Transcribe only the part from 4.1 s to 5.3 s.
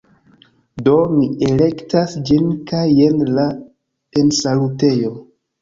ensalutejo